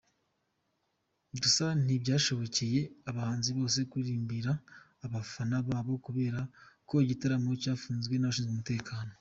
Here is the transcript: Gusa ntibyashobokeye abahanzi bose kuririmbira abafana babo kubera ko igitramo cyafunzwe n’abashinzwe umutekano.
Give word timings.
Gusa 1.41 1.65
ntibyashobokeye 1.83 2.81
abahanzi 3.09 3.49
bose 3.57 3.79
kuririmbira 3.89 4.51
abafana 5.05 5.55
babo 5.67 5.93
kubera 6.05 6.39
ko 6.87 6.93
igitramo 7.03 7.49
cyafunzwe 7.61 8.13
n’abashinzwe 8.17 8.51
umutekano. 8.53 9.09